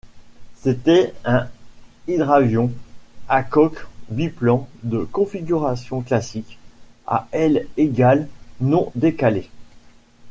[0.55, 1.47] C'était un
[2.07, 2.71] hydravion
[3.29, 6.57] à coque biplan de configuration classique,
[7.05, 8.27] à ailes égales
[8.61, 9.51] non décalées.